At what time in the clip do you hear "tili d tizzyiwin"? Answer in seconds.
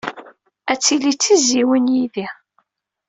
0.83-1.91